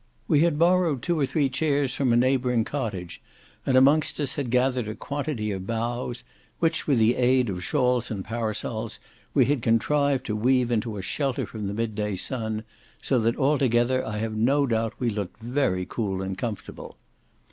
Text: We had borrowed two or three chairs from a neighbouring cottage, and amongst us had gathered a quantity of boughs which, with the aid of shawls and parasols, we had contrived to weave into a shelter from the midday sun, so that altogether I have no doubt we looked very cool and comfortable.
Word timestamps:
We 0.27 0.39
had 0.39 0.57
borrowed 0.57 1.03
two 1.03 1.19
or 1.19 1.27
three 1.27 1.47
chairs 1.47 1.93
from 1.93 2.11
a 2.11 2.17
neighbouring 2.17 2.63
cottage, 2.65 3.21
and 3.67 3.77
amongst 3.77 4.19
us 4.19 4.33
had 4.33 4.49
gathered 4.49 4.87
a 4.87 4.95
quantity 4.95 5.51
of 5.51 5.67
boughs 5.67 6.23
which, 6.57 6.87
with 6.87 6.97
the 6.97 7.17
aid 7.17 7.49
of 7.49 7.63
shawls 7.63 8.09
and 8.09 8.25
parasols, 8.25 8.99
we 9.35 9.45
had 9.45 9.61
contrived 9.61 10.25
to 10.25 10.35
weave 10.35 10.71
into 10.71 10.97
a 10.97 11.03
shelter 11.03 11.45
from 11.45 11.67
the 11.67 11.75
midday 11.75 12.15
sun, 12.15 12.63
so 12.99 13.19
that 13.19 13.37
altogether 13.37 14.03
I 14.03 14.17
have 14.17 14.33
no 14.35 14.65
doubt 14.65 14.93
we 14.99 15.11
looked 15.11 15.39
very 15.39 15.85
cool 15.87 16.23
and 16.23 16.35
comfortable. 16.35 16.97